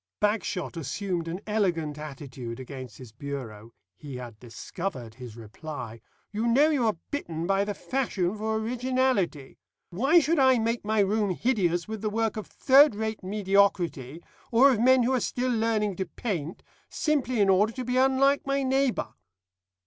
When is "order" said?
17.49-17.71